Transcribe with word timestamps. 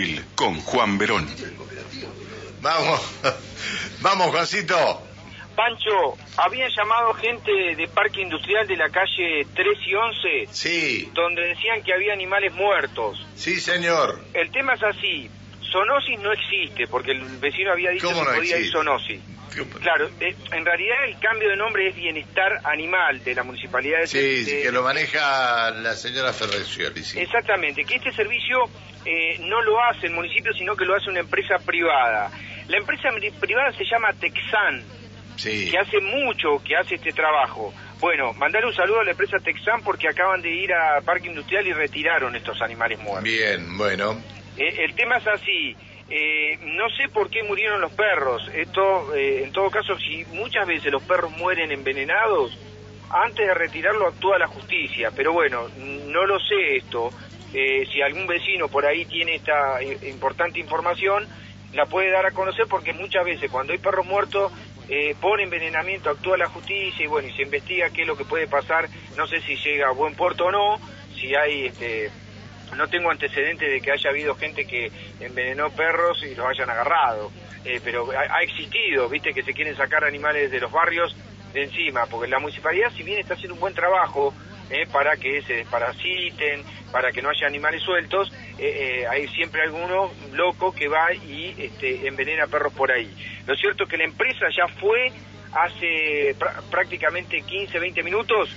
móvil 0.00 0.24
con 0.34 0.54
Juan 0.60 0.98
Verón. 0.98 1.28
Vamos, 2.62 3.00
vamos, 4.00 4.28
Juancito. 4.30 5.02
Pancho, 5.56 6.16
había 6.38 6.66
llamado 6.74 7.12
gente 7.14 7.52
de 7.76 7.88
Parque 7.88 8.22
Industrial 8.22 8.66
de 8.66 8.76
la 8.76 8.88
calle 8.88 9.46
3 9.54 9.66
y 9.86 9.94
11, 9.94 10.48
Sí, 10.50 11.10
donde 11.12 11.42
decían 11.42 11.82
que 11.82 11.92
había 11.92 12.12
animales 12.14 12.52
muertos. 12.54 13.26
sí, 13.34 13.60
señor. 13.60 14.24
El 14.32 14.50
tema 14.50 14.74
es 14.74 14.82
así, 14.82 15.30
zoonosis 15.70 16.18
no 16.20 16.32
existe, 16.32 16.86
porque 16.86 17.12
el 17.12 17.20
vecino 17.38 17.72
había 17.72 17.90
dicho 17.90 18.06
¿Cómo 18.08 18.20
que 18.20 18.26
no 18.30 18.34
podía 18.36 18.50
ir 18.56 18.56
existe? 18.56 18.72
zoonosis. 18.72 19.20
Claro, 19.80 20.08
eh, 20.20 20.36
en 20.52 20.64
realidad 20.64 20.96
el 21.06 21.18
cambio 21.18 21.48
de 21.50 21.56
nombre 21.56 21.88
es 21.88 21.96
Bienestar 21.96 22.60
Animal 22.64 23.22
de 23.24 23.34
la 23.34 23.42
Municipalidad 23.42 23.98
de... 24.00 24.06
Sí, 24.06 24.44
de- 24.44 24.62
que 24.62 24.70
lo 24.72 24.82
maneja 24.82 25.70
la 25.72 25.94
señora 25.94 26.32
Ferrezioli, 26.32 27.02
sí. 27.02 27.18
Exactamente, 27.18 27.84
que 27.84 27.96
este 27.96 28.12
servicio 28.12 28.58
eh, 29.04 29.38
no 29.40 29.60
lo 29.62 29.82
hace 29.82 30.06
el 30.06 30.12
municipio, 30.12 30.52
sino 30.52 30.76
que 30.76 30.84
lo 30.84 30.94
hace 30.94 31.10
una 31.10 31.20
empresa 31.20 31.56
privada. 31.66 32.30
La 32.68 32.76
empresa 32.76 33.08
privada 33.40 33.72
se 33.72 33.84
llama 33.84 34.12
Texan, 34.20 34.84
Sí. 35.36 35.70
que 35.70 35.78
hace 35.78 35.98
mucho 36.00 36.62
que 36.64 36.76
hace 36.76 36.94
este 36.96 37.10
trabajo. 37.12 37.72
Bueno, 37.98 38.32
mandar 38.34 38.64
un 38.64 38.74
saludo 38.74 39.00
a 39.00 39.04
la 39.04 39.10
empresa 39.10 39.38
Texan 39.42 39.82
porque 39.82 40.06
acaban 40.08 40.40
de 40.42 40.50
ir 40.50 40.72
a 40.72 41.00
Parque 41.00 41.26
Industrial 41.28 41.66
y 41.66 41.72
retiraron 41.72 42.36
estos 42.36 42.60
animales 42.62 42.98
muertos. 43.00 43.24
Bien, 43.24 43.76
bueno. 43.76 44.22
Eh, 44.56 44.84
el 44.84 44.94
tema 44.94 45.16
es 45.16 45.26
así. 45.26 45.76
eh, 46.12 46.58
no 46.62 46.90
sé 46.90 47.08
por 47.08 47.30
qué 47.30 47.42
murieron 47.44 47.80
los 47.80 47.92
perros. 47.92 48.48
Esto, 48.52 49.14
eh, 49.14 49.44
en 49.44 49.52
todo 49.52 49.70
caso, 49.70 49.96
si 49.98 50.24
muchas 50.32 50.66
veces 50.66 50.90
los 50.90 51.02
perros 51.04 51.30
mueren 51.38 51.70
envenenados, 51.70 52.58
antes 53.10 53.46
de 53.46 53.54
retirarlo 53.54 54.06
actúa 54.08 54.38
la 54.38 54.48
justicia. 54.48 55.10
Pero 55.14 55.32
bueno, 55.32 55.68
no 56.06 56.26
lo 56.26 56.38
sé 56.40 56.76
esto. 56.76 57.10
Eh, 57.52 57.86
si 57.92 58.00
algún 58.00 58.26
vecino 58.26 58.68
por 58.68 58.86
ahí 58.86 59.04
tiene 59.06 59.34
esta 59.36 59.80
eh, 59.80 59.98
importante 60.08 60.60
información, 60.60 61.26
la 61.72 61.86
puede 61.86 62.10
dar 62.10 62.26
a 62.26 62.30
conocer 62.30 62.66
porque 62.68 62.92
muchas 62.92 63.24
veces 63.24 63.50
cuando 63.50 63.72
hay 63.72 63.78
perros 63.78 64.06
muertos 64.06 64.52
eh, 64.88 65.14
por 65.20 65.40
envenenamiento 65.40 66.10
actúa 66.10 66.36
la 66.36 66.48
justicia 66.48 67.04
y 67.04 67.08
bueno, 67.08 67.28
y 67.28 67.32
se 67.32 67.42
investiga 67.42 67.90
qué 67.90 68.02
es 68.02 68.08
lo 68.08 68.16
que 68.16 68.24
puede 68.24 68.46
pasar. 68.46 68.88
No 69.16 69.26
sé 69.26 69.40
si 69.42 69.56
llega 69.56 69.88
a 69.88 69.92
buen 69.92 70.14
puerto 70.14 70.46
o 70.46 70.50
no, 70.50 70.80
si 71.14 71.34
hay 71.34 71.66
este, 71.66 72.10
no 72.76 72.88
tengo 72.88 73.10
antecedentes 73.10 73.68
de 73.70 73.80
que 73.80 73.92
haya 73.92 74.10
habido 74.10 74.34
gente 74.36 74.64
que 74.64 74.90
envenenó 75.20 75.70
perros 75.70 76.22
y 76.22 76.34
los 76.34 76.46
hayan 76.46 76.70
agarrado, 76.70 77.30
eh, 77.64 77.80
pero 77.84 78.08
ha, 78.12 78.42
existido, 78.42 79.08
viste, 79.08 79.32
que 79.34 79.42
se 79.42 79.52
quieren 79.52 79.76
sacar 79.76 80.04
animales 80.04 80.50
de 80.50 80.60
los 80.60 80.70
barrios 80.72 81.14
de 81.52 81.64
encima, 81.64 82.06
porque 82.06 82.28
la 82.28 82.38
municipalidad, 82.38 82.90
si 82.96 83.02
bien 83.02 83.18
está 83.18 83.34
haciendo 83.34 83.54
un 83.54 83.60
buen 83.60 83.74
trabajo 83.74 84.32
eh, 84.70 84.86
para 84.92 85.16
que 85.16 85.42
se 85.42 85.54
desparasiten, 85.54 86.62
para 86.92 87.10
que 87.10 87.20
no 87.22 87.28
haya 87.28 87.46
animales 87.48 87.82
sueltos, 87.82 88.32
eh, 88.56 89.00
eh, 89.02 89.06
hay 89.08 89.26
siempre 89.28 89.62
alguno 89.62 90.12
loco 90.32 90.72
que 90.72 90.86
va 90.86 91.12
y 91.12 91.54
este, 91.58 92.06
envenena 92.06 92.46
perros 92.46 92.72
por 92.72 92.92
ahí. 92.92 93.12
Lo 93.46 93.56
cierto 93.56 93.82
es 93.84 93.90
que 93.90 93.96
la 93.96 94.04
empresa 94.04 94.46
ya 94.56 94.68
fue 94.78 95.10
hace 95.52 96.36
prá- 96.38 96.62
prácticamente 96.70 97.42
15, 97.42 97.78
20 97.80 98.02
minutos 98.04 98.48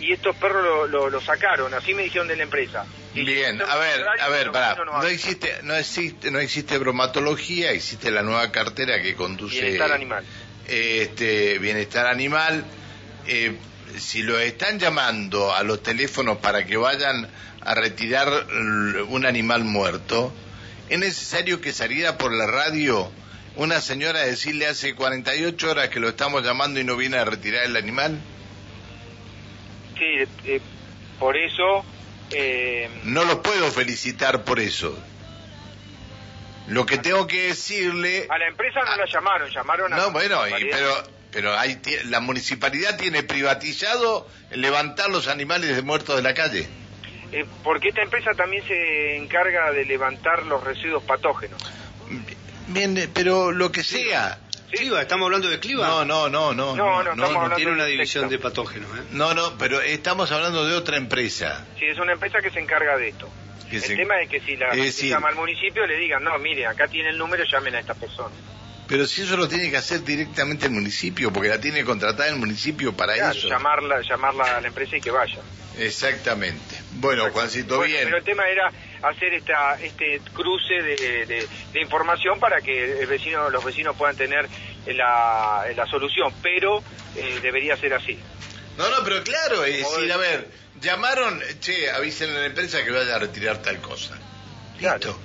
y 0.00 0.12
estos 0.12 0.34
perros 0.36 0.64
lo, 0.64 0.86
lo- 0.86 1.10
lo 1.10 1.20
sacaron, 1.20 1.74
así 1.74 1.92
me 1.92 2.04
dijeron 2.04 2.28
de 2.28 2.36
la 2.36 2.44
empresa. 2.44 2.86
Bien, 3.14 3.60
a 3.62 3.76
ver, 3.76 4.06
a 4.20 4.28
ver, 4.28 4.46
no, 4.46 4.52
pará. 4.52 4.76
existe, 5.10 5.52
no 5.62 5.74
existe, 5.74 6.30
no 6.30 6.38
existe 6.38 6.78
bromatología, 6.78 7.72
existe 7.72 8.10
la 8.10 8.22
nueva 8.22 8.52
cartera 8.52 9.02
que 9.02 9.14
conduce 9.14 9.60
Bienestar 9.60 9.92
animal. 9.92 10.24
este 10.66 11.58
bienestar 11.58 12.06
animal. 12.06 12.64
Eh, 13.26 13.56
si 13.96 14.22
lo 14.22 14.38
están 14.38 14.78
llamando 14.78 15.54
a 15.54 15.62
los 15.62 15.82
teléfonos 15.82 16.38
para 16.38 16.64
que 16.66 16.76
vayan 16.76 17.28
a 17.62 17.74
retirar 17.74 18.46
un 19.08 19.26
animal 19.26 19.64
muerto, 19.64 20.32
es 20.88 20.98
necesario 20.98 21.60
que 21.60 21.72
saliera 21.72 22.16
por 22.18 22.32
la 22.32 22.46
radio 22.46 23.10
una 23.56 23.80
señora 23.80 24.20
a 24.20 24.26
decirle 24.26 24.66
hace 24.66 24.94
48 24.94 25.70
horas 25.70 25.88
que 25.88 25.98
lo 25.98 26.08
estamos 26.10 26.44
llamando 26.44 26.78
y 26.78 26.84
no 26.84 26.96
viene 26.96 27.16
a 27.16 27.24
retirar 27.24 27.64
el 27.64 27.76
animal. 27.76 28.18
Sí, 29.98 30.04
eh, 30.44 30.60
por 31.18 31.36
eso, 31.36 31.84
eh, 32.32 32.88
No 33.04 33.24
lo 33.24 33.42
puedo 33.42 33.70
felicitar 33.70 34.44
por 34.44 34.60
eso. 34.60 34.96
Lo 36.68 36.84
que 36.84 36.98
tengo 36.98 37.26
que 37.26 37.48
decirle... 37.48 38.26
a 38.28 38.38
la 38.38 38.46
empresa 38.48 38.80
no 38.84 38.96
la 38.96 39.06
llamaron, 39.10 39.50
llamaron 39.50 39.92
a... 39.92 39.96
No, 39.96 40.10
bueno, 40.12 40.46
y- 40.48 40.68
pero 40.70 41.18
pero 41.30 41.58
hay, 41.58 41.78
la 42.06 42.20
municipalidad 42.20 42.96
tiene 42.96 43.22
privatizado 43.22 44.26
levantar 44.50 45.10
los 45.10 45.28
animales 45.28 45.76
de 45.76 45.82
muertos 45.82 46.16
de 46.16 46.22
la 46.22 46.32
calle. 46.34 46.66
Eh, 47.32 47.44
porque 47.62 47.88
esta 47.88 48.02
empresa 48.02 48.30
también 48.34 48.64
se 48.66 49.16
encarga 49.16 49.70
de 49.72 49.84
levantar 49.84 50.44
los 50.46 50.64
residuos 50.64 51.02
patógenos. 51.02 51.60
Bien, 52.68 53.10
pero 53.12 53.52
lo 53.52 53.70
que 53.70 53.82
sea. 53.84 54.38
Cliva, 54.70 55.00
estamos 55.00 55.26
hablando 55.26 55.48
de 55.48 55.58
Cliva. 55.58 55.86
No, 55.86 56.04
no, 56.04 56.28
no, 56.28 56.52
no. 56.54 56.76
No, 56.76 57.02
no, 57.02 57.24
hablando 57.24 57.56
Tiene 57.56 57.72
una 57.72 57.86
división 57.86 58.28
de 58.28 58.38
patógenos, 58.38 58.90
¿eh? 58.98 59.02
No, 59.12 59.32
no, 59.34 59.56
pero 59.58 59.80
estamos 59.80 60.30
hablando 60.30 60.66
de 60.66 60.74
otra 60.76 60.96
empresa. 60.96 61.66
Sí, 61.78 61.86
es 61.86 61.98
una 61.98 62.12
empresa 62.12 62.38
que 62.42 62.50
se 62.50 62.60
encarga 62.60 62.96
de 62.96 63.08
esto. 63.08 63.28
Que 63.70 63.76
el 63.76 63.82
se- 63.82 63.96
tema 63.96 64.20
es 64.20 64.28
que 64.28 64.40
si 64.40 64.56
la 64.56 64.70
decir- 64.74 65.10
llama 65.10 65.28
al 65.28 65.36
municipio 65.36 65.86
le 65.86 65.96
digan, 65.96 66.22
no, 66.22 66.38
mire, 66.38 66.66
acá 66.66 66.86
tiene 66.88 67.10
el 67.10 67.18
número, 67.18 67.44
llamen 67.50 67.74
a 67.76 67.80
esta 67.80 67.94
persona. 67.94 68.34
Pero 68.86 69.06
si 69.06 69.20
eso 69.22 69.36
lo 69.36 69.46
tiene 69.48 69.70
que 69.70 69.76
hacer 69.76 70.02
directamente 70.02 70.66
el 70.66 70.72
municipio, 70.72 71.30
porque 71.30 71.48
la 71.50 71.60
tiene 71.60 71.84
contratada 71.84 72.28
el 72.30 72.36
municipio 72.36 72.96
para 72.96 73.14
Claro, 73.14 73.32
eso. 73.38 73.48
llamarla, 73.48 74.00
llamarla 74.00 74.56
a 74.56 74.60
la 74.62 74.68
empresa 74.68 74.96
y 74.96 75.00
que 75.02 75.10
vaya. 75.10 75.40
Exactamente. 75.78 76.76
Bueno, 76.92 77.30
Juancito, 77.30 77.76
Bueno, 77.76 77.92
bien. 77.92 78.04
Pero 78.04 78.16
el 78.18 78.24
tema 78.24 78.48
era 78.48 78.70
hacer 79.02 79.34
esta, 79.34 79.74
este 79.80 80.20
cruce 80.34 80.74
de, 80.74 81.26
de- 81.26 81.48
de 81.72 81.80
información 81.80 82.38
para 82.40 82.60
que 82.60 83.00
el 83.00 83.06
vecino, 83.06 83.48
los 83.50 83.64
vecinos 83.64 83.96
puedan 83.96 84.16
tener 84.16 84.48
la, 84.86 85.64
la 85.76 85.86
solución, 85.86 86.32
pero 86.42 86.82
eh, 87.16 87.38
debería 87.42 87.76
ser 87.76 87.94
así. 87.94 88.18
No, 88.76 88.88
no, 88.90 88.96
pero 89.04 89.22
claro, 89.22 89.64
es 89.64 89.82
Como 89.84 89.94
decir, 89.96 90.06
de- 90.08 90.12
a 90.12 90.16
ver, 90.16 90.48
llamaron, 90.80 91.42
che, 91.60 91.90
avisen 91.90 92.30
a 92.30 92.40
la 92.40 92.46
empresa 92.46 92.84
que 92.84 92.90
vaya 92.90 93.16
a 93.16 93.18
retirar 93.18 93.58
tal 93.62 93.78
cosa. 93.80 94.16
Claro. 94.78 94.98
Listo. 94.98 95.20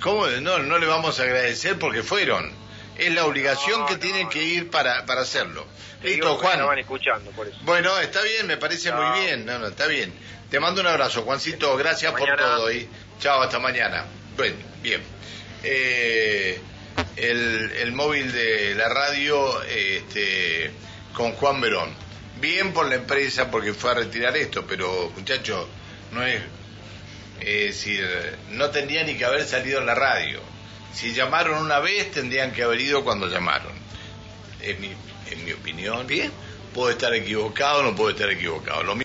¿Cómo? 0.00 0.26
No, 0.26 0.58
no 0.58 0.78
le 0.78 0.86
vamos 0.86 1.20
a 1.20 1.22
agradecer 1.24 1.78
porque 1.78 2.02
fueron. 2.02 2.61
Es 3.06 3.14
la 3.14 3.24
obligación 3.24 3.80
No, 3.80 3.86
que 3.86 3.94
no, 3.94 4.00
tienen 4.00 4.28
que 4.28 4.42
ir 4.42 4.70
para, 4.70 5.04
para 5.06 5.22
hacerlo. 5.22 5.66
Listo, 6.02 6.36
Juan. 6.36 6.54
Estaban 6.54 6.78
escuchando, 6.78 7.30
por 7.32 7.46
eso. 7.46 7.58
Bueno, 7.62 7.98
está 7.98 8.22
bien, 8.22 8.46
me 8.46 8.56
parece 8.56 8.92
muy 8.92 9.20
bien. 9.20 9.46
No, 9.46 9.58
no, 9.58 9.68
está 9.68 9.86
bien. 9.86 10.12
Te 10.50 10.60
mando 10.60 10.80
un 10.80 10.86
abrazo, 10.86 11.22
Juancito. 11.22 11.76
Gracias 11.76 12.12
por 12.12 12.36
todo. 12.36 12.70
Y 12.70 12.88
chao, 13.20 13.42
hasta 13.42 13.58
mañana. 13.58 14.04
Bueno, 14.36 14.56
bien. 14.82 15.02
Eh, 15.62 16.60
el, 17.16 17.70
el 17.72 17.92
móvil 17.92 18.32
de 18.32 18.74
la 18.74 18.88
radio 18.88 19.62
este, 19.62 20.70
con 21.14 21.32
Juan 21.32 21.60
Verón. 21.60 21.90
Bien 22.40 22.72
por 22.72 22.86
la 22.88 22.96
empresa 22.96 23.50
porque 23.50 23.72
fue 23.72 23.92
a 23.92 23.94
retirar 23.94 24.36
esto, 24.36 24.66
pero 24.66 25.12
muchachos, 25.16 25.66
no 26.10 26.24
es. 26.24 26.42
Es 27.40 27.76
decir, 27.76 28.06
no 28.50 28.70
tendría 28.70 29.04
ni 29.04 29.16
que 29.16 29.24
haber 29.24 29.44
salido 29.44 29.80
en 29.80 29.86
la 29.86 29.94
radio. 29.94 30.40
Si 30.92 31.12
llamaron 31.12 31.64
una 31.64 31.78
vez, 31.80 32.10
tendrían 32.10 32.52
que 32.52 32.62
haber 32.62 32.80
ido 32.80 33.04
cuando 33.04 33.26
llamaron. 33.28 33.72
Es 34.60 34.78
mi, 34.78 34.92
en 35.30 35.44
mi 35.44 35.52
opinión. 35.52 36.06
Bien. 36.06 36.30
Puedo 36.74 36.90
estar 36.90 37.12
equivocado, 37.14 37.82
no 37.82 37.94
puedo 37.94 38.10
estar 38.10 38.30
equivocado. 38.30 38.82
Lo 38.82 38.94